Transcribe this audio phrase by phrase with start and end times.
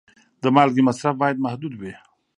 [0.41, 1.93] د مالګې مصرف باید محدود وي.